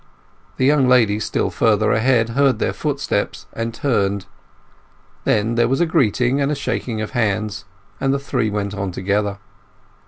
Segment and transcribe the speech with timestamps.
[0.57, 4.25] The young lady still further ahead heard their footsteps and turned.
[5.25, 7.65] Then there was a greeting and a shaking of hands,
[7.99, 9.37] and the three went on together.